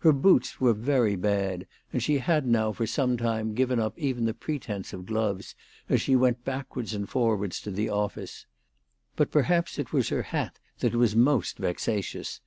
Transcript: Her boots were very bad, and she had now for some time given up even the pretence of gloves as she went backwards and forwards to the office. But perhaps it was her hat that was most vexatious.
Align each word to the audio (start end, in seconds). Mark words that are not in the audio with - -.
Her 0.00 0.12
boots 0.12 0.60
were 0.60 0.74
very 0.74 1.16
bad, 1.16 1.66
and 1.94 2.02
she 2.02 2.18
had 2.18 2.46
now 2.46 2.72
for 2.72 2.86
some 2.86 3.16
time 3.16 3.54
given 3.54 3.80
up 3.80 3.98
even 3.98 4.26
the 4.26 4.34
pretence 4.34 4.92
of 4.92 5.06
gloves 5.06 5.54
as 5.88 6.02
she 6.02 6.14
went 6.14 6.44
backwards 6.44 6.92
and 6.92 7.08
forwards 7.08 7.58
to 7.62 7.70
the 7.70 7.88
office. 7.88 8.44
But 9.16 9.30
perhaps 9.30 9.78
it 9.78 9.90
was 9.90 10.10
her 10.10 10.24
hat 10.24 10.58
that 10.80 10.94
was 10.94 11.16
most 11.16 11.56
vexatious. 11.56 12.42